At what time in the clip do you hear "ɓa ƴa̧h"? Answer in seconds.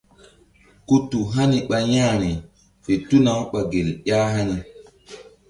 1.69-2.13